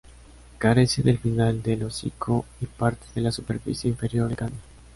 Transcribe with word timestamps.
Carece 0.57 1.03
del 1.03 1.19
final 1.19 1.61
del 1.61 1.83
hocico 1.83 2.45
y 2.59 2.65
parte 2.65 3.05
de 3.13 3.21
la 3.21 3.31
superficie 3.31 3.87
inferior 3.87 4.29
del 4.29 4.37
cráneo. 4.37 4.57